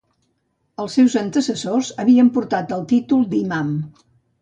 Els 0.83 0.95
seus 0.99 1.17
antecessors 1.21 1.93
havien 2.07 2.35
portat 2.39 2.77
el 2.79 2.85
títol 2.97 3.25
d'imam. 3.37 3.75